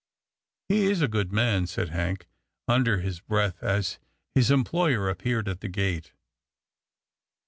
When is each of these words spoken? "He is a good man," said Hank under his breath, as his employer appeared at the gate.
"He 0.69 0.85
is 0.85 1.03
a 1.03 1.07
good 1.07 1.31
man," 1.31 1.67
said 1.67 1.89
Hank 1.89 2.25
under 2.67 3.01
his 3.01 3.19
breath, 3.19 3.61
as 3.61 3.99
his 4.33 4.49
employer 4.49 5.07
appeared 5.07 5.47
at 5.47 5.59
the 5.59 5.69
gate. 5.69 6.11